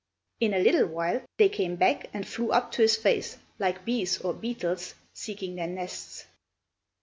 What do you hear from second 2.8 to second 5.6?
his face, like bees or beetles seeking